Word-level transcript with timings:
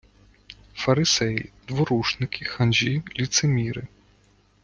Фарисеї- 0.73 1.51
дворушники, 1.67 2.45
ханжі, 2.45 3.03
лицеміри 3.19 3.87